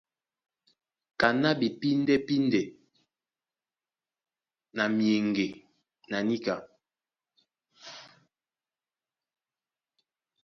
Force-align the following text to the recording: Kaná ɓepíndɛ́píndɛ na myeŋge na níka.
Kaná 1.21 1.49
ɓepíndɛ́píndɛ 1.59 2.61
na 4.75 4.83
myeŋge 4.97 5.45
na 6.09 6.17
níka. 6.27 6.55